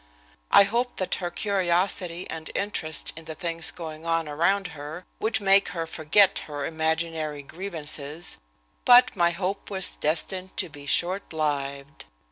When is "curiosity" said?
1.29-2.27